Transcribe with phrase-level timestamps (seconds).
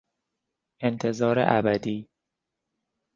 [0.81, 2.09] انتظار ابدی